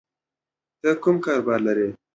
ته 0.81 0.89
کوم 1.01 1.15
کاروبار 1.25 1.59
لری 1.65 1.87